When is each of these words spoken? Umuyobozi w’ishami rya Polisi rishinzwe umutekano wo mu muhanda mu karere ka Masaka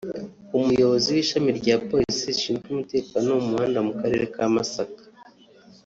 Umuyobozi 0.57 1.07
w’ishami 1.15 1.49
rya 1.59 1.75
Polisi 1.87 2.23
rishinzwe 2.29 2.65
umutekano 2.71 3.25
wo 3.29 3.39
mu 3.43 3.49
muhanda 3.51 3.79
mu 3.87 3.93
karere 3.99 4.25
ka 4.33 4.45
Masaka 4.55 5.01